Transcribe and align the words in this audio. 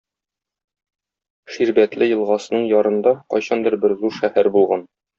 Ширбәтле 1.57 2.09
елгасының 2.13 2.67
ярында 2.75 3.17
кайчандыр 3.37 3.81
бер 3.87 3.99
зур 4.05 4.21
шәһәр 4.21 4.55
булган. 4.61 4.89